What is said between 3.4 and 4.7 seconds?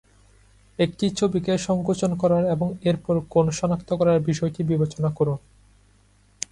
শনাক্ত করার বিষয়টা